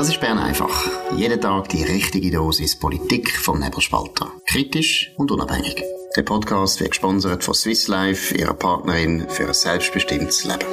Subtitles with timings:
[0.00, 0.88] Das ist Bern einfach.
[1.14, 4.32] Jeden Tag die richtige Dosis Politik vom Nebelspalter.
[4.46, 5.84] Kritisch und unabhängig.
[6.16, 10.64] Der Podcast wird gesponsert von Swiss Life, ihrer Partnerin für ein selbstbestimmtes Leben.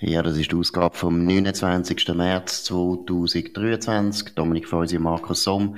[0.00, 2.08] Ja, das ist die Ausgabe vom 29.
[2.08, 4.34] März 2023.
[4.34, 5.76] Dominik Feusi und Markus Somm.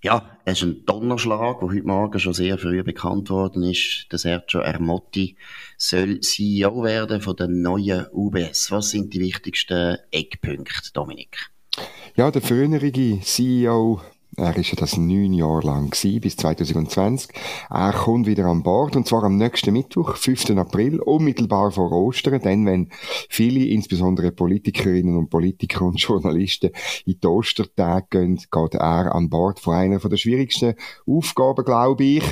[0.00, 4.06] Ja, es ist ein Donnerschlag, der heute Morgen schon sehr früh bekannt worden ist.
[4.12, 5.36] Der Sergio Ermotti
[5.76, 8.70] soll CEO werden von der neuen UBS.
[8.70, 11.50] Was sind die wichtigsten Eckpunkte, Dominik?
[12.14, 12.92] Ja, der frühere
[13.22, 14.00] CEO
[14.38, 17.30] er ist ja das neun Jahre lang gewesen, bis 2020.
[17.70, 20.50] Er kommt wieder an Bord, und zwar am nächsten Mittwoch, 5.
[20.50, 22.90] April, unmittelbar vor Ostern, dann, wenn
[23.28, 26.70] viele, insbesondere Politikerinnen und Politiker und Journalisten
[27.04, 30.74] in die Ostertage gehen, geht er an Bord von einer der schwierigsten
[31.06, 32.24] Aufgaben, glaube ich,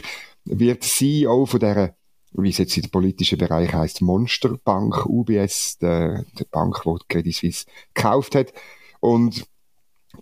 [0.45, 1.95] wird CEO von dieser
[2.39, 7.65] wie es jetzt im politischen Bereich heißt, Monsterbank, UBS, der, der Bank, die Credit Suisse
[7.95, 8.53] gekauft hat.
[9.01, 9.47] Und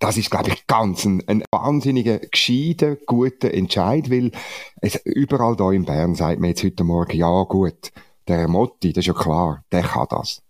[0.00, 4.32] das ist, glaube ich, ganz ein, ein wahnsinniger, gescheiter, guter Entscheid, weil
[4.80, 7.92] es überall da in Bern sagt man jetzt heute Morgen, ja gut,
[8.28, 10.42] der Motti, das ist ja klar, der kann das.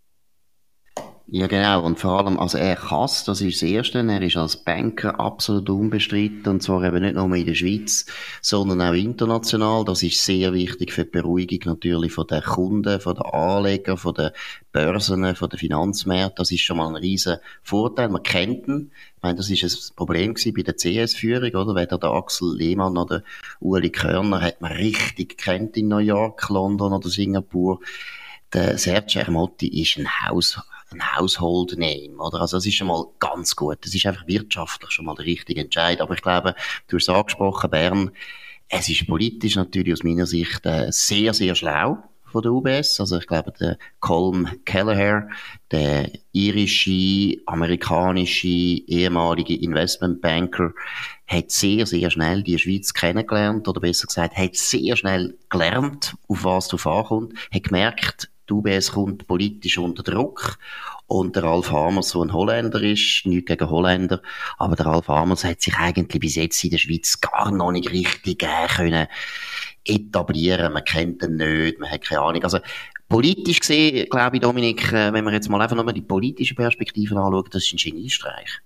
[1.27, 1.83] Ja, genau.
[1.83, 3.99] Und vor allem, also er kann das ist das Erste.
[3.99, 6.47] Er ist als Banker absolut unbestritten.
[6.47, 8.05] Und zwar eben nicht nur in der Schweiz,
[8.43, 9.87] sondern auch international.
[9.87, 14.15] Das ist sehr wichtig für die Beruhigung natürlich von den Kunden, von den Anlegern, von
[14.15, 14.31] den
[14.71, 16.37] Börsen, von den Finanzmärkten.
[16.37, 18.11] Das ist schon mal ein riesen Vorteil.
[18.11, 18.91] Man kennt ihn.
[19.17, 21.75] Ich meine, das ist ein Problem bei der CS-Führung, oder?
[21.75, 23.23] Weder der Axel Lehmann oder
[23.61, 27.81] Uli Körner hat man richtig kennt in New York, London oder Singapur.
[28.53, 30.61] Der Sergio Ermotti ist ein Haus,
[30.95, 32.41] ein Household Name, oder?
[32.41, 33.79] Also das ist schon mal ganz gut.
[33.83, 36.01] Das ist einfach wirtschaftlich schon mal der richtige Entscheid.
[36.01, 36.55] Aber ich glaube,
[36.89, 38.11] du hast es angesprochen, Bern,
[38.69, 41.99] es ist politisch natürlich aus meiner Sicht äh, sehr, sehr schlau
[42.35, 42.99] von der UBS.
[42.99, 45.29] Also ich glaube, der Colm Kelleher,
[45.71, 50.73] der irische, amerikanische, ehemalige Investmentbanker,
[51.29, 56.45] hat sehr, sehr schnell die Schweiz kennengelernt, oder besser gesagt, hat sehr schnell gelernt, auf
[56.45, 60.59] was du ankommt, hat gemerkt, die UBS kommt politisch unter Druck.
[61.07, 64.23] Und der Ralf Hamers, der ein Holländer ist, nicht gegen Holländer,
[64.57, 67.91] aber der Ralf Hamers hat sich eigentlich bis jetzt in der Schweiz gar noch nicht
[67.91, 69.07] richtig äh, können
[69.85, 70.73] etablieren.
[70.73, 72.43] Man kennt ihn nicht, man hat keine Ahnung.
[72.43, 72.59] Also,
[73.09, 77.17] politisch gesehen, glaube ich, Dominik, äh, wenn man jetzt mal einfach nochmal die politische Perspektive
[77.17, 78.61] anschaut, das ist ein Geniestreich.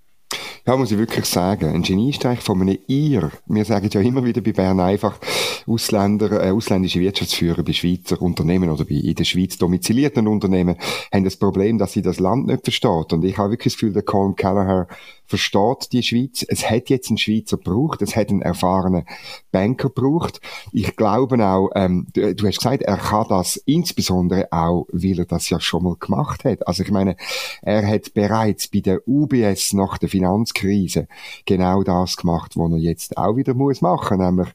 [0.69, 1.75] Ja, muss ich wirklich sagen.
[1.75, 3.31] Ein Geniestreich von einem Ir.
[3.47, 5.19] Wir sagen ja immer wieder bei Bern einfach,
[5.67, 10.77] Ausländer, äh, ausländische Wirtschaftsführer bei Schweizer Unternehmen oder bei in der Schweiz domizilierten Unternehmen
[11.11, 13.15] haben das Problem, dass sie das Land nicht versteht.
[13.15, 14.89] Und ich habe wirklich das Gefühl, der Colin Callagher
[15.29, 16.45] versteht die Schweiz.
[16.49, 19.05] Es hat jetzt einen Schweizer gebraucht, es hat einen erfahrenen
[19.53, 20.41] Banker gebraucht.
[20.73, 25.27] Ich glaube auch, ähm, du, du, hast gesagt, er kann das insbesondere auch, weil er
[25.27, 26.67] das ja schon mal gemacht hat.
[26.67, 27.17] Also ich meine,
[27.61, 30.09] er hat bereits bei der UBS nach der
[30.59, 31.09] Finanzkrise
[31.47, 34.49] genau das gemacht, was er jetzt auch wieder muss machen, nämlich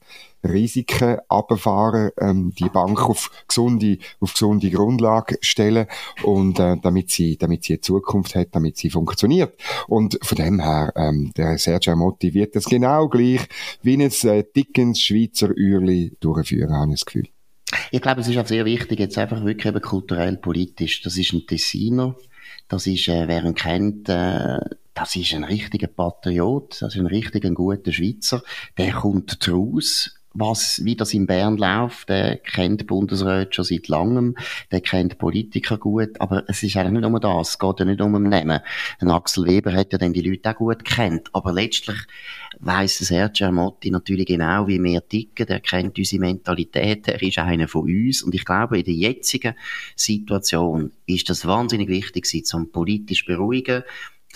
[0.43, 5.87] Risiken abfahren, ähm, die Bank auf gesunde, auf gesunde Grundlage stellen
[6.23, 9.57] und äh, damit sie, damit sie eine Zukunft hat, damit sie funktioniert.
[9.87, 13.47] Und von dem her, ähm, der Sergio Motti wird das genau gleich
[13.83, 17.32] wie ein äh, dickens Schweizer Uhrli durchführen, habe ich das Gefühl.
[17.93, 21.03] Ich glaube, es ist auch sehr wichtig, jetzt einfach wirklich eben kulturell politisch.
[21.03, 22.15] Das ist ein Tessiner,
[22.67, 24.57] das ist, äh, wer ihn kennt, äh,
[24.95, 28.41] das ist ein richtiger Patriot, das ist ein richtig ein guter Schweizer.
[28.79, 34.35] Der kommt draus was, wie das in Bern läuft, der kennt Bundesrat schon seit langem,
[34.71, 38.01] der kennt Politiker gut, aber es ist eigentlich nicht nur das, es geht ja nicht
[38.01, 38.15] um.
[38.15, 38.61] Ein
[39.01, 41.97] Axel Weber hat ja dann die Leute auch gut kennt, aber letztlich
[42.59, 47.67] weiss Sergio Motti natürlich genau, wie wir ticken, er kennt unsere Mentalität, er ist einer
[47.67, 49.55] von uns und ich glaube, in der jetzigen
[49.95, 53.83] Situation ist das wahnsinnig wichtig, sie zum politisch beruhigen,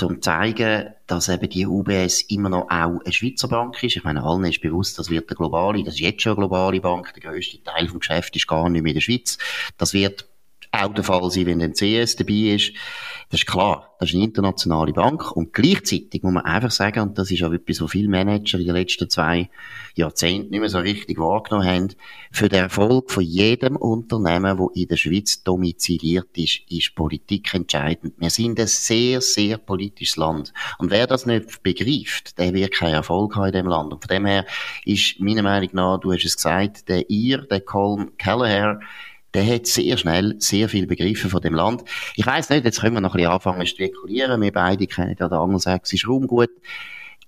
[0.03, 3.95] um zu zeigen, dass eben die UBS immer noch auch eine Schweizer Bank ist.
[3.95, 6.79] Ich meine, allen ist bewusst, das wird eine globale, das ist jetzt schon eine globale
[6.79, 9.37] Bank, der grösste Teil vom Geschäft ist gar nicht mehr in der Schweiz.
[9.77, 10.26] Das wird
[10.77, 12.73] auch der Fall sein, wenn ein CS dabei ist.
[13.29, 17.17] Das ist klar, das ist eine internationale Bank und gleichzeitig muss man einfach sagen, und
[17.17, 19.49] das ist auch etwas, was viele Manager in den letzten zwei
[19.95, 21.89] Jahrzehnten nicht mehr so richtig wahrgenommen haben,
[22.31, 28.13] für den Erfolg von jedem Unternehmen, das in der Schweiz domiziliert ist, ist Politik entscheidend.
[28.17, 30.53] Wir sind ein sehr, sehr politisches Land.
[30.77, 33.91] Und wer das nicht begreift, der wird keinen Erfolg haben in dem Land.
[33.91, 34.45] Und von dem her
[34.85, 38.79] ist meiner Meinung nach, du hast es gesagt, der Ir, der Colm Kelleher,
[39.33, 41.83] der hat sehr schnell sehr viel begriffen von dem Land.
[42.15, 44.41] Ich weiß nicht, jetzt können wir noch ein bisschen anfangen zu spekulieren.
[44.41, 46.49] Wir beide kennen ja den angelsächsischen Raum gut.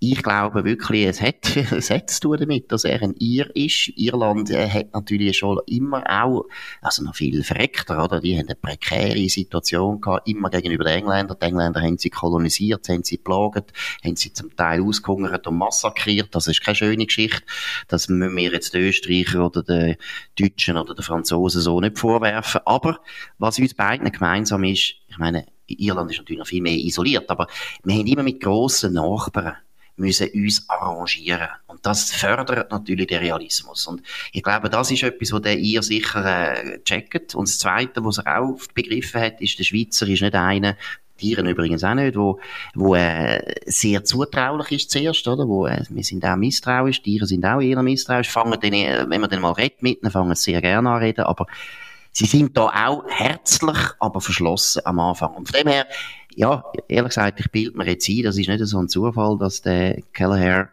[0.01, 3.91] Ich glaube wirklich, es hat, es hat zu tun damit, dass er ein Ir ist.
[3.97, 6.45] Irland äh, hat natürlich schon immer auch,
[6.81, 8.21] also noch viel verreckter, oder?
[8.21, 11.37] Die haben eine prekäre Situation gehabt, immer gegenüber den Engländern.
[11.41, 13.73] Die Engländer haben sie kolonisiert, haben sie geplagt,
[14.03, 16.33] haben sie zum Teil ausgehungert und massakriert.
[16.33, 17.43] Das ist keine schöne Geschichte.
[17.89, 19.97] Das müssen wir jetzt den Österreicher oder den
[20.39, 22.61] Deutschen oder den Franzosen so nicht vorwerfen.
[22.63, 22.99] Aber
[23.37, 27.47] was uns beiden gemeinsam ist, ich meine, Irland ist natürlich noch viel mehr isoliert, aber
[27.83, 29.57] wir haben immer mit grossen Nachbarn
[29.99, 31.49] müssen uns arrangieren.
[31.67, 33.87] Und das fördert natürlich den Realismus.
[33.87, 34.01] Und
[34.33, 37.35] ich glaube, das ist etwas, was ihr sicher äh, checkt.
[37.35, 40.75] Und das Zweite, was er auch begriffen hat, ist, der Schweizer ist nicht einer,
[41.19, 42.39] Tieren übrigens auch nicht, wo,
[42.73, 45.47] wo äh, sehr zutraulich ist zuerst, oder?
[45.47, 49.21] Wo, äh, wir sind auch misstrauisch, Tiere sind auch eher misstrauisch, fangen dann, äh, wenn
[49.21, 51.45] man dann mal redet mit ihnen, fangen sie sehr gerne an reden, aber
[52.11, 55.33] sie sind da auch herzlich, aber verschlossen am Anfang.
[55.35, 55.87] Und von dem her,
[56.39, 59.61] ja, ehrlich gesagt, ich bilde mir jetzt ein, das ist nicht so ein Zufall, dass
[59.61, 60.69] der Kelleher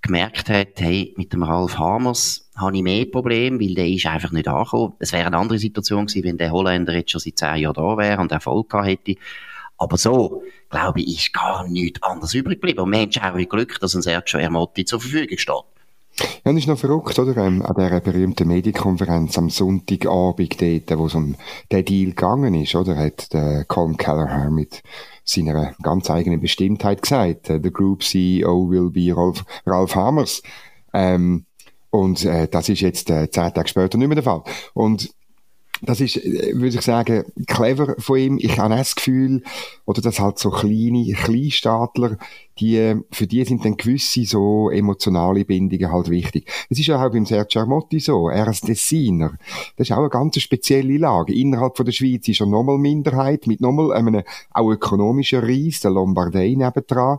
[0.00, 4.30] gemerkt hat, hey, mit dem Ralf Hamers habe ich mehr Probleme, weil der ist einfach
[4.30, 4.92] nicht angekommen.
[5.00, 7.96] Es wäre eine andere Situation gewesen, wenn der Holländer jetzt schon seit zehn Jahren da
[7.96, 9.16] wäre und Erfolg gehabt hätte.
[9.76, 12.78] Aber so, glaube ich, ist gar nichts anderes übrig geblieben.
[12.78, 15.64] Und wir haben auch Glück, dass ein Sergio Ermotti zur Verfügung steht.
[16.20, 17.36] Ja, das ist noch verrückt, oder?
[17.36, 21.36] Ähm, an dieser berühmten Medienkonferenz am Sonntagabend dort, wo es um
[21.70, 22.96] den Deal gegangen ist, oder?
[22.96, 24.82] Hat der Colm Kelleher mit
[25.24, 30.42] seiner ganz eigenen Bestimmtheit gesagt, äh, the Group CEO will be Ralph, Ralph Hammers.
[30.92, 31.44] Ähm,
[31.90, 34.42] und äh, das ist jetzt äh, zehn Tage später nicht mehr der Fall.
[34.74, 35.10] Und
[35.82, 38.38] das ist, äh, würde ich sagen, clever von ihm.
[38.40, 39.42] Ich habe das Gefühl,
[39.84, 42.18] oder dass halt so kleine Kleinstaatler
[42.60, 46.50] die, für die sind dann gewisse so emotionale Bindungen halt wichtig.
[46.68, 48.28] Es ist ja auch beim Sergio Armotti so.
[48.28, 49.38] Er als Designer,
[49.76, 51.34] das ist auch eine ganz spezielle Lage.
[51.34, 55.90] Innerhalb von der Schweiz ist er nochmal Minderheit, mit nochmal einem auch ökonomischen Reis, der
[55.90, 57.18] Lombardei nebendran,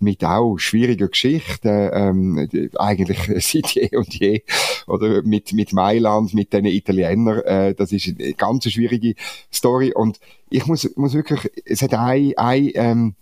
[0.00, 2.48] mit auch schwieriger Geschichte, ähm,
[2.78, 4.42] eigentlich seit je und je,
[4.86, 9.14] oder mit, mit Mailand, mit den Italienern, äh, das ist eine ganz schwierige
[9.52, 10.18] Story und
[10.50, 13.14] ich muss, muss wirklich, es hat ein, ein, ähm,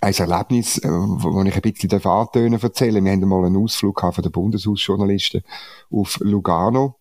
[0.00, 4.22] ein Erlebnis, äh, wo ich ein bisschen antönen erzählen Wir haben mal einen Ausflug von
[4.22, 5.42] den Bundeshausjournalisten
[5.90, 6.96] auf Lugano.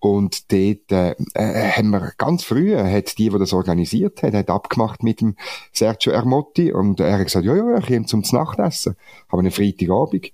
[0.00, 4.50] Und dort äh, äh, haben wir ganz früh, hat die, die das organisiert hat, hat
[4.50, 5.36] abgemacht mit dem
[5.72, 8.96] Sergio Ermotti und er hat gesagt, ja, ja, ich komme zum Nachtessen.
[9.28, 10.32] Haben einen Freitagabend.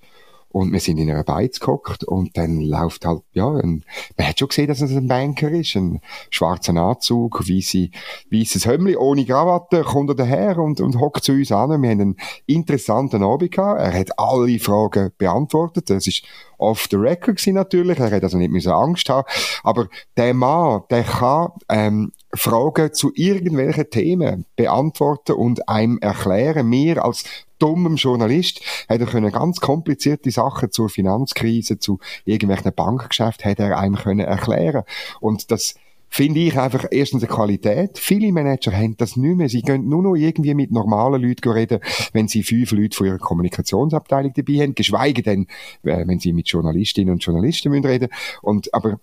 [0.51, 3.85] Und wir sind in einer Beiz gehockt und dann läuft halt, ja, ein,
[4.17, 6.01] man hat schon gesehen, dass es ein Banker ist, ein
[6.31, 7.91] schwarzer Anzug, weisse,
[8.31, 11.83] weisses Hömmli, ohne Krawatte, kommt er daher und, und hockt zu uns an.
[11.83, 12.17] Wir haben einen
[12.47, 13.81] interessanten Abend gehabt.
[13.81, 15.91] Er hat alle Fragen beantwortet.
[15.91, 16.23] Das ist
[16.57, 17.99] off the record natürlich.
[17.99, 19.29] Er hat also nicht mehr Angst haben.
[19.63, 26.71] Aber der Mann, der kann, ähm, Fragen zu irgendwelchen Themen beantworten und einem erklären.
[26.71, 27.25] Wir als
[27.59, 33.79] dummem Journalist hat er können ganz komplizierte Sachen zur Finanzkrise, zu irgendwelchen Bankgeschäften, hat er
[33.79, 34.85] einem können erklären.
[35.21, 35.75] Und das
[36.09, 37.99] finde ich einfach erstens eine Qualität.
[37.99, 39.49] Viele Manager haben das nicht mehr.
[39.49, 41.81] Sie können nur noch irgendwie mit normalen Leuten reden,
[42.13, 45.47] wenn sie fünf Leute von ihrer Kommunikationsabteilung dabei haben, geschweige denn,
[45.83, 48.99] äh, wenn sie mit Journalistinnen und Journalisten reden müssen Und, aber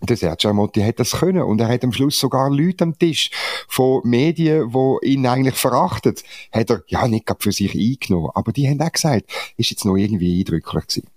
[0.00, 3.30] der Sergio Amotti hat das können und er hat am Schluss sogar Leute am Tisch
[3.68, 6.22] von Medien, wo ihn eigentlich verachtet,
[6.52, 9.96] hat er ja nicht für sich eingenommen, aber die haben auch gesagt, ist jetzt noch
[9.96, 11.08] irgendwie eindrücklich gewesen.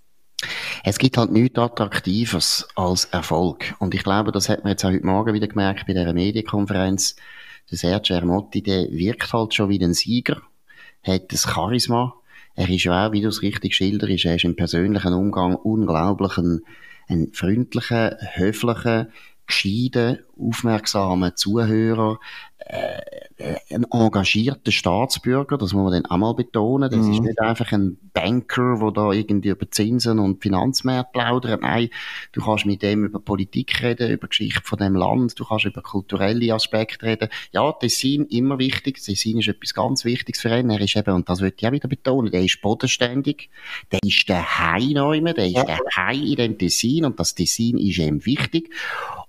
[0.84, 3.76] Es gibt halt nichts Attraktives als Erfolg.
[3.78, 7.16] Und ich glaube, das hat man jetzt auch heute Morgen wieder gemerkt bei dieser Medienkonferenz.
[7.70, 10.42] Der Sergio Ermotti, der wirkt halt schon wie ein Sieger,
[11.04, 12.16] hat das Charisma.
[12.56, 16.38] Er ist ja auch, wie du es richtig schilderst, er ist im persönlichen Umgang unglaublich
[16.38, 16.62] ein
[17.12, 19.08] ein freundlicher, höflicher,
[19.52, 22.20] gescheiten, aufmerksamer Zuhörer,
[22.60, 26.90] äh, ein engagierter Staatsbürger, das muss man dann auch mal betonen.
[26.92, 27.14] Das mhm.
[27.14, 31.62] ist nicht einfach ein Banker, der da irgendwie über Zinsen und Finanzmärkte plaudert.
[31.62, 31.90] Nein,
[32.34, 35.82] du kannst mit dem über Politik reden, über Geschichte von dem Land, du kannst über
[35.82, 37.30] kulturelle Aspekte reden.
[37.52, 39.04] Ja, Tessin immer wichtig.
[39.04, 40.70] Tessin ist etwas ganz Wichtiges für ihn.
[40.70, 43.50] Er ist eben, und das würde ich auch wieder betonen, der ist bodenständig,
[43.92, 47.98] der ist der Hai der ist der Hai in dem Tessin und das Tessin ist
[47.98, 48.70] ihm wichtig.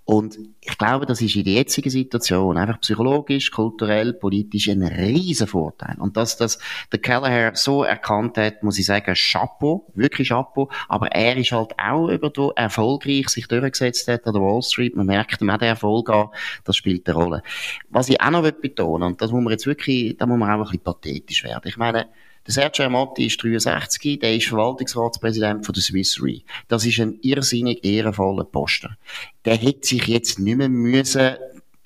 [0.05, 5.47] Und ich glaube, das ist in der jetzigen Situation einfach psychologisch, kulturell, politisch ein riesen
[5.47, 5.97] Vorteil.
[5.99, 6.59] Und dass das
[6.91, 10.69] der Kelleher so erkannt hat, muss ich sagen, Chapeau, wirklich Chapeau.
[10.89, 14.97] Aber er ist halt auch über erfolgreich sich durchgesetzt hat an der Wall Street.
[14.97, 16.29] Man merkt ihm auch den Erfolg an.
[16.65, 17.43] Das spielt eine Rolle.
[17.89, 20.55] Was ich auch noch betonen und das muss man jetzt wirklich, da muss man auch
[20.55, 21.69] ein bisschen pathetisch werden.
[21.69, 22.09] Ich meine,
[22.47, 26.41] der Sergio Amotti ist 63, der ist Verwaltungsratspräsident von der Swiss Re.
[26.69, 28.97] Das ist ein irrsinnig ehrenvoller Posten.
[29.45, 31.37] Der hätte sich jetzt nicht mehr müssen,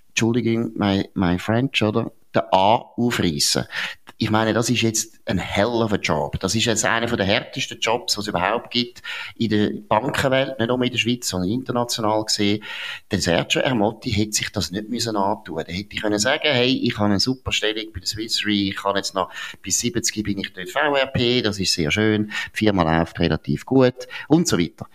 [0.08, 2.10] Entschuldigung, my, my French, oder?
[2.34, 3.66] Der A aufreißen.
[4.18, 6.40] Ich meine, das ist jetzt ein hell of a Job.
[6.40, 9.02] Das ist jetzt einer der härtesten Jobs, die es überhaupt gibt
[9.36, 12.62] in der Bankenwelt, nicht nur in der Schweiz, sondern international gesehen.
[13.10, 15.62] Der Sergio Ermotti hätte sich das nicht müssen antun.
[15.66, 18.76] Der hätte können sagen, hey, ich habe eine super Stellung bei der Swiss Re, ich
[18.76, 19.30] kann jetzt noch
[19.60, 24.08] bis 70 bin ich dort VRP, das ist sehr schön, die Firma läuft relativ gut
[24.28, 24.86] und so weiter.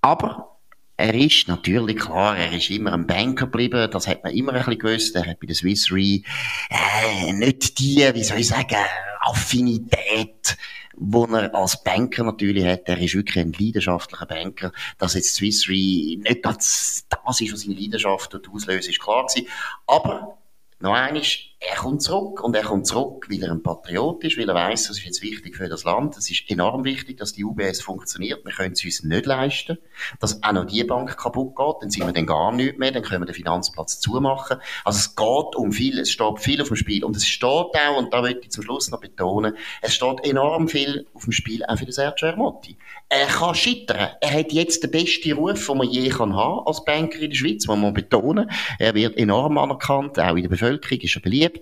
[0.00, 0.55] Aber
[0.96, 4.58] er ist natürlich klar, er ist immer ein Banker geblieben, das hat man immer ein
[4.64, 5.16] bisschen gewusst.
[5.16, 6.22] Er hat bei der Swiss Re
[6.70, 8.76] äh, nicht die, wie soll ich sagen,
[9.20, 10.56] Affinität,
[10.96, 12.88] wo er als Banker natürlich hat.
[12.88, 14.72] Er ist wirklich ein leidenschaftlicher Banker.
[14.98, 19.26] Dass jetzt Swiss Re nicht das, das ist, was seine Leidenschaft und auslöst, ist klar
[19.26, 19.48] gewesen.
[19.86, 20.38] Aber
[20.78, 24.48] noch eines, er kommt zurück und er kommt zurück, weil er ein Patriot ist, weil
[24.48, 26.16] er weiß, das ist jetzt wichtig für das Land.
[26.16, 28.44] Es ist enorm wichtig, dass die UBS funktioniert.
[28.44, 29.78] Wir können es uns nicht leisten,
[30.20, 31.74] dass auch noch die Bank kaputt geht.
[31.80, 34.58] Dann sind wir dann gar nicht mehr, dann können wir den Finanzplatz zumachen.
[34.84, 37.04] Also es geht um viel, es steht viel auf dem Spiel.
[37.04, 40.68] Und es steht auch, und da möchte ich zum Schluss noch betonen, es steht enorm
[40.68, 42.76] viel auf dem Spiel auch für den Sergio Ermotti.
[43.08, 44.10] Er kann scheitern.
[44.20, 47.36] Er hat jetzt den besten Ruf, den man je kann haben als Banker in der
[47.36, 48.50] Schweiz, muss man betonen.
[48.78, 51.55] Er wird enorm anerkannt, auch in der Bevölkerung ist er beliebt.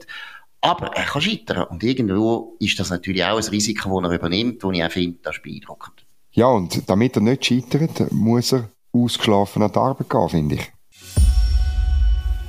[0.61, 1.65] Aber er kann scheitern.
[1.65, 5.19] Und irgendwo ist das natürlich auch ein Risiko, das er übernimmt, das ich auch finde,
[5.23, 6.05] das ist beeindruckend.
[6.33, 10.73] Ja, und damit er nicht scheitert, muss er ausgeschlafen an die Arbeit gehen, finde ich.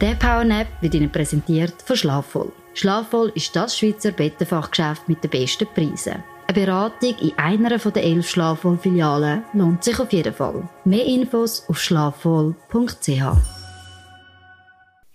[0.02, 2.52] Der Powernap wird Ihnen präsentiert von Schlafvoll.
[2.74, 6.24] Schlafvoll ist das Schweizer Bettenfachgeschäft mit den besten Preisen.
[6.48, 10.68] Eine Beratung in einer der elf Schlafvoll-Filialen lohnt sich auf jeden Fall.
[10.84, 13.55] Mehr Infos auf schlafvoll.ch.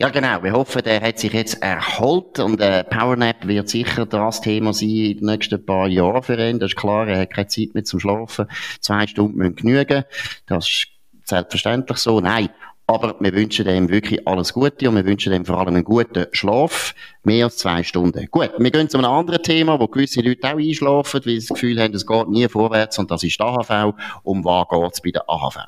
[0.00, 0.42] Ja, genau.
[0.42, 4.88] Wir hoffen, der hat sich jetzt erholt und äh, Powernap wird sicher das Thema sein
[4.88, 6.58] in den nächsten paar Jahren für ihn.
[6.58, 8.46] Das ist klar, er hat keine Zeit mehr zum Schlafen.
[8.80, 10.04] Zwei Stunden müssen genügen.
[10.46, 10.86] Das ist
[11.24, 12.18] selbstverständlich so.
[12.22, 12.48] Nein.
[12.86, 16.28] Aber wir wünschen dem wirklich alles Gute und wir wünschen dem vor allem einen guten
[16.32, 16.94] Schlaf.
[17.22, 18.26] Mehr als zwei Stunden.
[18.30, 21.48] Gut, wir gehen zu einem anderen Thema, wo gewisse Leute auch einschlafen, weil sie das
[21.48, 23.94] Gefühl haben, es geht nie vorwärts und das ist die AHV.
[24.22, 25.58] Um was geht es bei der AHV?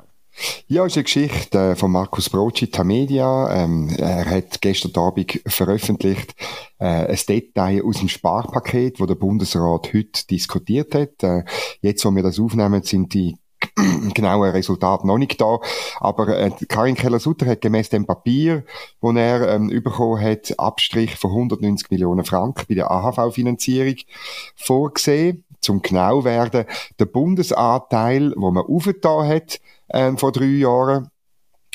[0.67, 3.63] Ja, ist eine Geschichte äh, von Markus Broci, Tamedia.
[3.63, 6.35] Ähm, er hat gestern Abend veröffentlicht
[6.79, 11.23] äh, ein Detail aus dem Sparpaket, wo der Bundesrat heute diskutiert hat.
[11.23, 11.43] Äh,
[11.81, 13.37] jetzt, wo wir das aufnehmen, sind die
[14.13, 15.59] genauen Resultate noch nicht da.
[15.99, 18.63] Aber äh, Karin Keller-Sutter hat gemäß dem Papier,
[19.01, 23.95] wo er ähm, bekommen hat, Abstrich von 190 Millionen Franken bei der AHV-Finanzierung
[24.55, 25.43] vorgesehen.
[25.61, 26.65] Zum genau werden,
[26.99, 29.61] der Bundesanteil, wo man aufgetan hat,
[29.93, 31.09] ähm, vor drei Jahren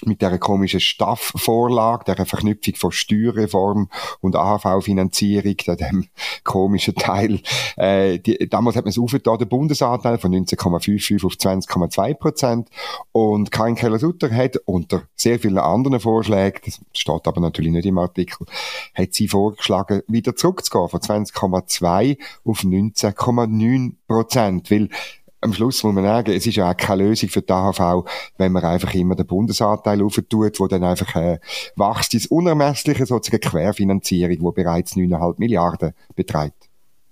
[0.04, 3.88] mit der komischen Staff-Vorlage, der Verknüpfung von Steuerreform
[4.20, 6.06] und AHV-Finanzierung, dem
[6.44, 7.40] komischen Teil.
[7.76, 12.68] Äh, die, damals hat man es aufgetan, der Bundesanteil von 19,55 auf 20,2 Prozent.
[13.12, 17.98] Und Karin Keller-Sutter hat unter sehr vielen anderen Vorschlägen, das steht aber natürlich nicht im
[17.98, 18.46] Artikel,
[18.94, 24.70] hat sie vorgeschlagen, wieder zurückzugehen von 20,2 auf 19,9 Prozent.
[24.70, 24.90] Weil
[25.40, 28.04] am Schluss muss man sagen, es ist ja auch keine Lösung für die AHV,
[28.38, 31.38] wenn man einfach immer den Bundesanteil aufentut, wo dann einfach äh,
[31.76, 36.68] wächst ins Unermessliche, sozusagen Querfinanzierung, wo bereits 9,5 Milliarden beträgt.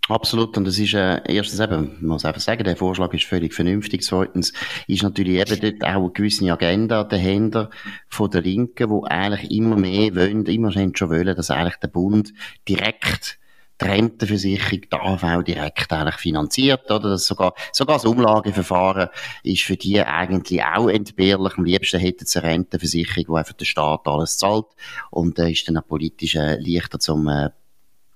[0.08, 0.56] Absolut.
[0.56, 4.02] Und das ist, äh, erstens eben, man muss einfach sagen, der Vorschlag ist völlig vernünftig.
[4.02, 4.52] Zweitens
[4.86, 7.70] ist natürlich eben dort auch eine gewisse Agenda dahinter
[8.08, 12.32] von der Linken, wo eigentlich immer mehr wollen, immer schon wollen, dass eigentlich der Bund
[12.68, 13.40] direkt
[13.80, 17.10] die Rentenversicherung die AHV direkt eigentlich finanziert, oder?
[17.10, 19.08] Das sogar, sogar das Umlageverfahren
[19.42, 21.56] ist für die eigentlich auch entbehrlich.
[21.56, 24.66] Am liebsten hätten sie eine Rentenversicherung, wo einfach der Staat alles zahlt.
[25.10, 27.50] Und äh, ist dann auch politisch äh, leichter zum, äh,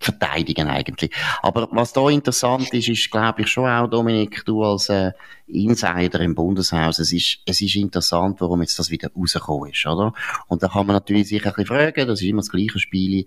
[0.01, 1.11] verteidigen eigentlich.
[1.43, 5.13] Aber was da interessant ist, ist, glaube ich, schon auch, Dominik, du als äh,
[5.47, 10.15] Insider im Bundeshaus, es ist, es ist interessant, warum jetzt das wieder rausgekommen ist, oder?
[10.49, 13.27] Und da kann man natürlich sich ein bisschen fragen, das ist immer das gleiche Spiel,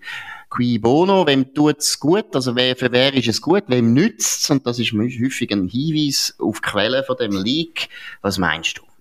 [0.50, 4.50] qui bono, wem tut's gut, also wer, für wer ist es gut, wem nützt's?
[4.50, 7.88] Und das ist häufig ein Hinweis auf die Quelle von dem Leak.
[8.20, 8.93] Was meinst du?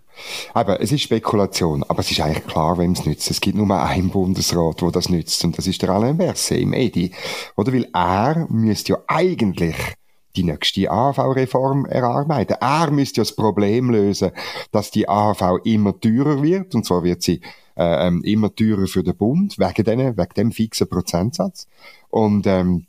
[0.53, 3.29] Aber es ist Spekulation, aber es ist eigentlich klar, wem es nützt.
[3.31, 6.73] Es gibt nur einen Bundesrat, wo das nützt, und das ist der Alain Berset im
[6.73, 7.11] EDI.
[7.55, 9.75] Oder weil er müsste ja eigentlich
[10.35, 12.57] die nächste AHV-Reform erarbeiten.
[12.59, 14.31] Er müsste ja das Problem lösen,
[14.71, 17.41] dass die AHV immer teurer wird, und zwar wird sie
[17.75, 21.67] äh, ähm, immer teurer für den Bund, wegen, denen, wegen dem fixen Prozentsatz.
[22.09, 22.87] Und ähm,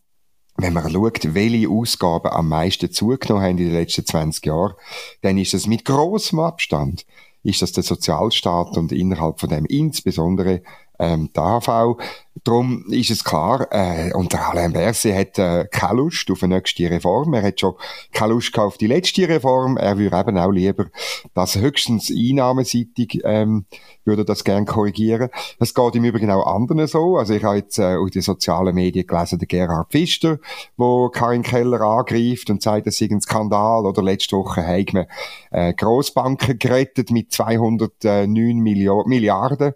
[0.56, 4.75] wenn man schaut, welche Ausgaben am meisten zugenommen haben in den letzten 20 Jahren,
[5.23, 7.04] dann ist es mit großem Abstand
[7.44, 10.62] ist das der Sozialstaat und innerhalb von dem insbesondere
[10.98, 11.96] ähm, die AHV.
[12.42, 16.56] Darum ist es klar, äh, und der Alain Berset hat äh, keine Lust auf eine
[16.56, 17.32] nächste Reform.
[17.32, 17.74] Er hat schon
[18.12, 19.76] keine Lust auf die letzte Reform.
[19.76, 20.86] Er würde eben auch lieber,
[21.32, 23.66] dass höchstens einnahmenseitig ähm,
[24.04, 25.30] würde das gern korrigieren.
[25.58, 27.16] Das geht im Übrigen auch anderen so.
[27.16, 30.38] Also ich habe jetzt äh, auf den sozialen Medien gelesen, der Gerhard Pfister,
[30.76, 33.86] wo Karin Keller angreift und sagt, das sei ein Skandal.
[33.86, 35.06] Oder letzte Woche haben wir
[35.50, 39.72] äh, Grossbanken gerettet mit 209 Milliarden.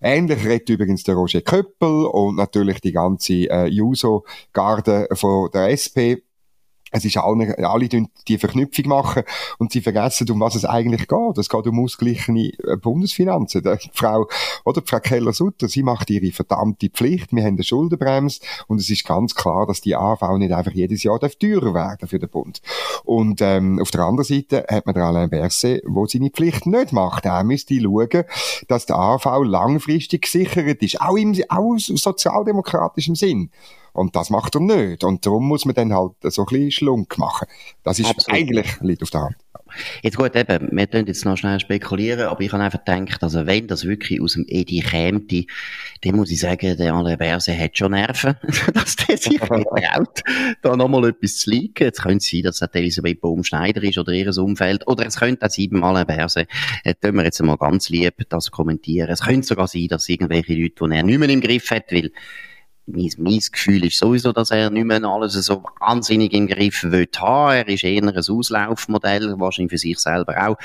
[0.00, 6.27] Ähnlich redet übrigens der Roger Köppel und natürlich die ganze äh, Juso-Garde von der SP.
[6.90, 9.22] Es ist alle, alle die Verknüpfung machen
[9.58, 11.38] und sie vergessen, um was es eigentlich geht.
[11.38, 13.62] Es geht um ausgeglichene äh, Bundesfinanzen.
[13.62, 14.26] Die Frau,
[14.64, 17.32] oder die Frau Keller-Sutter, sie macht ihre verdammte Pflicht.
[17.32, 21.02] Wir haben eine Schuldenbremse und es ist ganz klar, dass die AV nicht einfach jedes
[21.02, 22.62] Jahr teurer werden für den Bund.
[23.04, 26.92] Und ähm, auf der anderen Seite hat man den Alain Berset, wo seine Pflicht nicht
[26.92, 27.24] macht.
[27.26, 28.24] Er müsste schauen,
[28.68, 33.50] dass der AV langfristig gesichert ist, auch, im, auch aus sozialdemokratischem Sinn.
[33.98, 35.04] Und das macht er nicht.
[35.04, 37.48] Und darum muss man dann halt so ein bisschen Schlunk machen.
[37.82, 38.38] Das ist Absolut.
[38.40, 39.36] eigentlich, liegt auf der Hand.
[40.02, 43.46] Jetzt gut, eben, wir können jetzt noch schnell spekulieren, aber ich habe einfach gedacht, also
[43.46, 45.20] wenn das wirklich aus dem Edi käme,
[46.00, 48.36] dann muss ich sagen, der Alain Berse hat schon Nerven,
[48.74, 50.22] dass der sich traut,
[50.62, 51.74] da nochmal etwas zu liegen.
[51.84, 55.44] Jetzt könnte es sein, dass es Elisabeth Baumschneider ist oder ihr Umfeld, oder es könnte
[55.44, 56.46] auch sein, beim Alain Berse,
[56.84, 59.10] äh, tun wir jetzt mal ganz lieb das kommentieren.
[59.10, 62.10] Es könnte sogar sein, dass irgendwelche Leute, die er nicht mehr im Griff hat, weil
[62.88, 67.08] mein, mein Gefühl ist sowieso, dass er nicht mehr alles so wahnsinnig im Griff will
[67.18, 67.52] haben.
[67.52, 70.56] Er ist eher ein Auslaufmodell, wahrscheinlich für sich selber auch.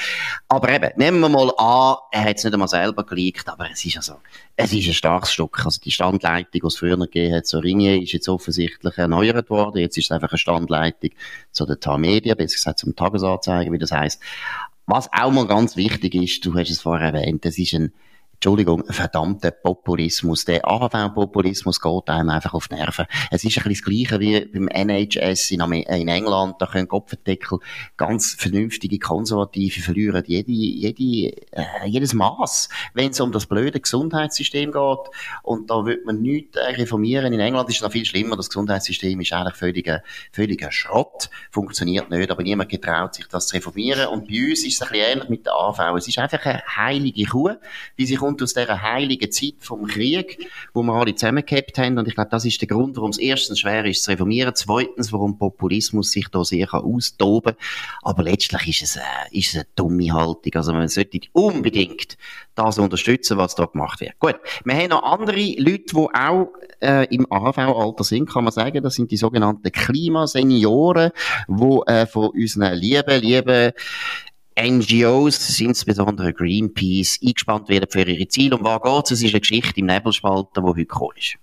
[0.47, 3.83] Aber eben, nehmen wir mal an, er hat es nicht einmal selber geleakt, aber es
[3.83, 4.15] ist also,
[4.55, 5.65] es ist ein starkes Stück.
[5.65, 9.79] Also die Standleitung, die es früher gegeben hat, so Ringe, ist jetzt offensichtlich erneuert worden.
[9.79, 11.11] Jetzt ist es einfach eine Standleitung
[11.51, 14.21] zu den TAR-Medien, besser gesagt zum Tagesanzeigen, wie das heisst.
[14.85, 17.93] Was auch mal ganz wichtig ist, du hast es vorher erwähnt, das ist ein
[18.43, 20.43] Entschuldigung, verdammter Populismus.
[20.43, 23.05] Der AHV-Populismus geht einem einfach auf die Nerven.
[23.31, 26.55] Es ist ein bisschen das Gleiche wie beim NHS in, in England.
[26.59, 27.59] Da können Kopfendeckel
[27.95, 34.73] ganz vernünftige Konservative verlieren jede, jede, äh, jedes Maß, wenn es um das blöde Gesundheitssystem
[34.73, 35.09] geht.
[35.43, 37.31] Und da wird man nichts äh, reformieren.
[37.31, 38.35] In England ist es noch viel schlimmer.
[38.35, 41.29] Das Gesundheitssystem ist eigentlich völliger, völliger Schrott.
[41.49, 42.29] Funktioniert nicht.
[42.29, 44.07] Aber niemand getraut sich, das zu reformieren.
[44.07, 45.95] Und bei uns ist es ein bisschen ähnlich mit der AHV.
[45.97, 47.51] Es ist einfach eine heilige Kuh,
[47.97, 51.99] die sich kommt aus dieser heiligen Zeit vom Krieg, wo wir alle zusammengehabt haben.
[51.99, 55.13] Und ich glaube, das ist der Grund, warum es erstens schwer ist zu reformieren, zweitens,
[55.13, 57.53] warum Populismus sich da sehr kann austoben
[58.01, 60.51] Aber letztlich ist es, äh, ist es eine dumme Haltung.
[60.55, 62.17] Also man sollte unbedingt
[62.55, 64.17] das unterstützen, was da gemacht wird.
[64.17, 68.81] Gut, wir haben noch andere Leute, die auch äh, im AHV-Alter sind, kann man sagen.
[68.81, 71.11] Das sind die sogenannten Klimasenioren,
[71.47, 73.73] die äh, von unseren lieben, lieben
[74.59, 78.57] NGOs, insbesondere Greenpeace, eingespannt werden für ihre Ziele.
[78.57, 79.11] Um was geht es?
[79.11, 81.35] Es ist eine Geschichte im Nebelspalter, die heute gekommen ist.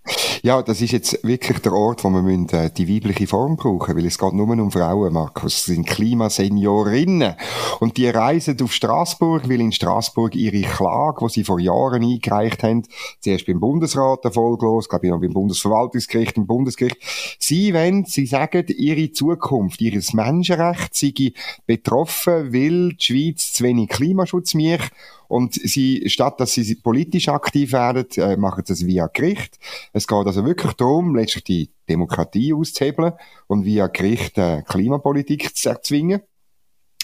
[0.42, 3.96] Ja, das ist jetzt wirklich der Ort, wo wir müssen, äh, die weibliche Form brauchen,
[3.96, 5.58] weil es geht nur um Frauen, Markus.
[5.58, 7.34] Es sind Klimaseniorinnen.
[7.80, 12.62] Und die reisen auf Straßburg, weil in Straßburg ihre Klage, die sie vor Jahren eingereicht
[12.62, 12.84] haben,
[13.20, 16.98] zuerst beim Bundesrat erfolglos, glaube ich noch beim Bundesverwaltungsgericht, im Bundesgericht,
[17.38, 21.32] sie wollen, sie sagen, ihre Zukunft, ihres Menschenrecht sei
[21.66, 24.92] betroffen, weil die Schweiz zu wenig Klimaschutz macht.
[25.28, 29.58] Und sie, statt dass sie politisch aktiv werden, äh, machen sie es via Gericht.
[29.92, 33.12] Es geht also wirklich darum, letztlich die Demokratie auszuhebeln
[33.46, 36.22] und via Gericht äh, Klimapolitik zu erzwingen.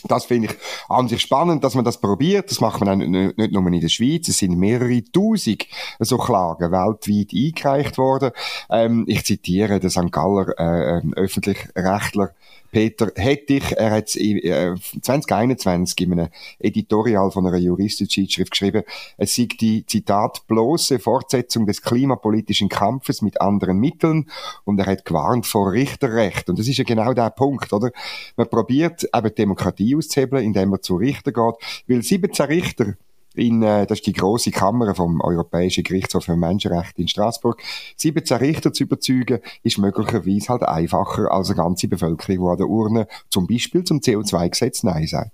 [0.09, 0.56] Das finde ich
[0.88, 2.50] an sich spannend, dass man das probiert.
[2.50, 4.28] Das macht man nicht, nicht nur in der Schweiz.
[4.28, 5.66] Es sind mehrere Tausend
[5.98, 8.30] so Klagen weltweit eingereicht worden.
[8.70, 10.12] Ähm, ich zitiere den St.
[10.12, 12.30] Galler äh, ähm, öffentlich-rechtler
[12.76, 18.82] Peter Hettich, er hat äh, 2021 in einem Editorial von einer Juristenzeitschrift geschrieben,
[19.16, 24.28] es sei die, Zitat, bloße Fortsetzung des klimapolitischen Kampfes mit anderen Mitteln
[24.64, 26.50] und er hat gewarnt vor Richterrecht.
[26.50, 27.92] Und das ist ja genau der Punkt, oder?
[28.36, 31.54] Man probiert eben Demokratie auszuhebeln, indem man zu Richter geht,
[31.88, 32.92] weil 17 Richter
[33.37, 37.62] in, äh, das ist die große Kammer vom Europäischen Gerichtshof für Menschenrechte in Straßburg.
[37.96, 42.68] 17 Richter zu überzeugen, ist möglicherweise halt einfacher als eine ganze Bevölkerung, die an der
[42.68, 45.31] Urne zum Beispiel zum CO2-Gesetz Nein sagt.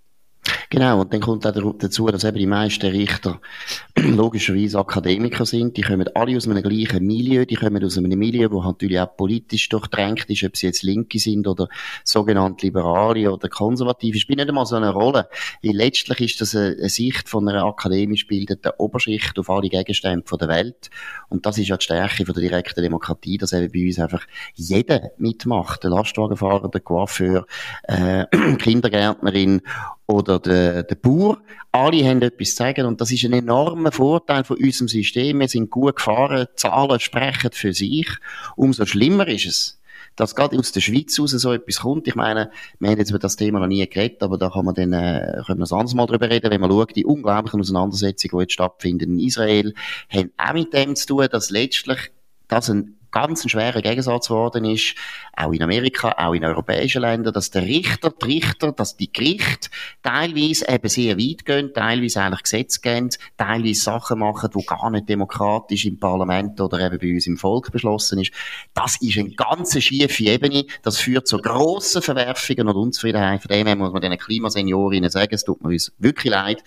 [0.70, 3.40] Genau, und dann kommt auch dazu, dass eben die meisten Richter
[3.96, 5.76] logischerweise Akademiker sind.
[5.76, 9.16] Die kommen alle aus einem gleichen Milieu, die kommen aus einem Milieu, wo natürlich auch
[9.16, 11.68] politisch durchdrängt ist, ob sie jetzt Linke sind oder
[12.04, 15.28] sogenannte Liberale oder Konservative, spielt nicht einmal so eine Rolle.
[15.62, 20.24] Weil letztlich ist das eine, eine Sicht von einer akademisch bildeten Oberschicht auf alle Gegenstände
[20.40, 20.90] der Welt.
[21.28, 24.26] Und das ist ja die Stärke von der direkten Demokratie, dass eben bei uns einfach
[24.54, 25.84] jeder mitmacht.
[25.84, 27.46] Der Lastwagenfahrer, der Coiffeur,
[27.84, 28.26] äh,
[28.56, 29.62] Kindergärtnerin
[30.06, 31.40] oder der, der Bauer.
[31.70, 35.40] Alle haben etwas zu sagen und das ist ein enormer Vorteil von unserem System.
[35.40, 38.08] Wir sind gut gefahren, Zahlen sprechen für sich.
[38.56, 39.80] Umso schlimmer ist es,
[40.16, 42.06] dass gerade aus der Schweiz raus so etwas kommt.
[42.08, 44.74] Ich meine, wir haben jetzt über das Thema noch nie geredet, aber da kann man
[44.74, 48.38] dann, äh, können wir das anderes Mal drüber reden, wenn man schaut, die unglaublichen Auseinandersetzungen,
[48.38, 49.74] die jetzt stattfinden in Israel,
[50.10, 52.10] haben auch mit dem zu tun, dass letztlich
[52.48, 54.94] das ein ganz ein schwerer Gegensatz geworden ist,
[55.36, 59.68] auch in Amerika, auch in europäischen Ländern, dass der Richter, die Richter, dass die Gerichte
[60.02, 65.08] teilweise eben sehr weit gehen, teilweise eigentlich Gesetze geben, teilweise Sachen machen, die gar nicht
[65.08, 68.32] demokratisch im Parlament oder eben bei uns im Volk beschlossen ist.
[68.74, 70.64] Das ist eine ganz schiefe Ebene.
[70.82, 73.42] Das führt zu grossen Verwerfungen und Unzufriedenheit.
[73.42, 76.64] Von dem her muss man den Klimaseniorinnen sagen, es tut mir uns wirklich leid,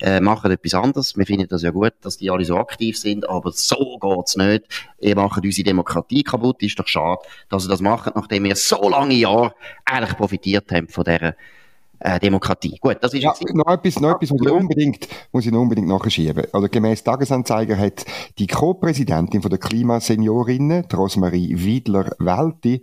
[0.00, 1.16] äh, machen etwas anderes.
[1.16, 4.64] Wir finden das ja gut, dass die alle so aktiv sind, aber so geht's nicht.
[5.00, 6.62] Ihr macht unsere Demokratie kaputt.
[6.62, 10.88] Ist doch schade, dass sie das machen, nachdem wir so lange Jahre eigentlich profitiert haben
[10.88, 11.34] von dieser
[12.00, 12.78] äh, Demokratie.
[12.80, 15.88] Gut, das ist ja, noch etwas, noch etwas muss ich unbedingt, muss ich noch unbedingt
[15.88, 16.44] nachschieben.
[16.52, 18.04] Oder gemäß Tagesanzeiger hat
[18.38, 22.82] die Co-Präsidentin von der Klimaseniorinnen, Rosmarie Wiedler-Welti,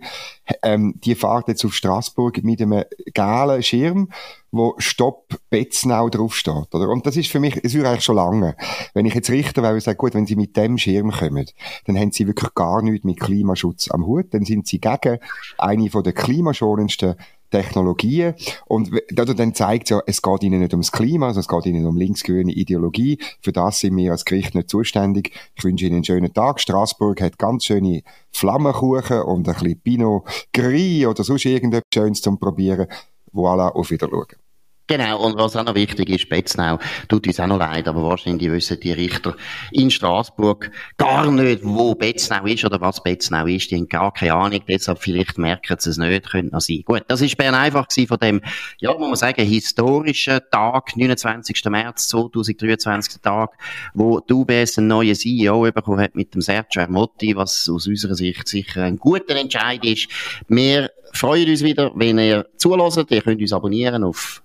[0.62, 4.08] ähm, die fahrt jetzt auf Straßburg mit einem gelben Schirm,
[4.52, 6.88] wo Stopp Betznau draufsteht, oder?
[6.88, 8.56] Und das ist für mich, es ist eigentlich schon lange.
[8.94, 11.46] Wenn ich jetzt Richter wäre, sage, gut, wenn Sie mit dem Schirm kommen,
[11.84, 15.18] dann haben Sie wirklich gar nichts mit Klimaschutz am Hut, dann sind Sie gegen
[15.58, 17.16] eine von der klimaschonendsten
[17.50, 18.34] Technologien.
[18.66, 21.96] Und dann zeigt ja, es geht ihnen nicht ums Klima, also es geht ihnen um
[21.96, 23.18] linksgrüne Ideologie.
[23.40, 25.32] Für das sind wir als Gericht nicht zuständig.
[25.54, 26.60] Ich wünsche Ihnen einen schönen Tag.
[26.60, 32.38] Straßburg hat ganz schöne Flammenkuchen und ein bisschen Pinot Gris oder sonst irgendetwas Schönes zum
[32.38, 32.86] Probieren.
[33.32, 34.45] Voilà, auf Wiedersehen.
[34.88, 38.48] Genau, und was auch noch wichtig ist, Betznau, tut uns auch noch leid, aber wahrscheinlich
[38.52, 39.34] wissen die Richter
[39.72, 43.72] in Straßburg gar nicht, wo Betznau ist oder was Betznau ist.
[43.72, 46.82] Die haben gar keine Ahnung, deshalb vielleicht merken sie es nicht, könnte noch sein.
[46.84, 48.40] Gut, das ist Bern einfach von dem,
[48.78, 51.64] ja, muss man sagen, historischen Tag, 29.
[51.64, 53.50] März 2023, Tag,
[53.92, 58.14] wo die UBS einen neuen CEO bekommen hat mit dem Sergio Ermotti, was aus unserer
[58.14, 60.06] Sicht sicher ein guter Entscheid ist.
[60.46, 63.10] Wir freuen uns wieder, wenn ihr zulässt.
[63.10, 64.42] Ihr könnt uns abonnieren auf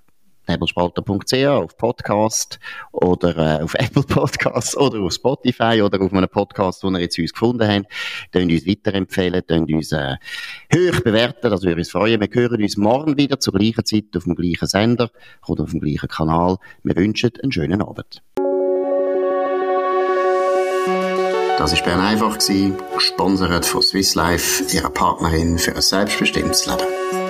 [0.47, 2.59] nebelspalter.ch, auf Podcast
[2.91, 7.17] oder äh, auf Apple Podcasts oder auf Spotify oder auf einem Podcast, den ihr jetzt
[7.19, 7.85] uns gefunden habt.
[8.31, 10.15] Könnt uns weiterempfehlen, könnt uns äh,
[10.73, 12.19] hoch bewerten, das würde uns freuen.
[12.21, 15.09] Wir hören uns morgen wieder zur gleichen Zeit auf dem gleichen Sender
[15.47, 16.57] oder auf dem gleichen Kanal.
[16.83, 18.21] Wir wünschen einen schönen Abend.
[21.57, 22.39] Das war Bern einfach,
[22.95, 27.20] gesponsert von Swiss Life, ihrer Partnerin für ein selbstbestimmtes Leben.